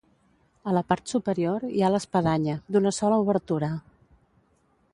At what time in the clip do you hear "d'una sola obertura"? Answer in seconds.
2.77-3.71